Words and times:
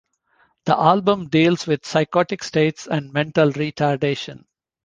The 0.65 0.75
album 0.75 1.27
deals 1.29 1.67
with 1.67 1.85
psychotic 1.85 2.43
states 2.43 2.87
and 2.87 3.13
mental 3.13 3.51
retardation. 3.51 4.45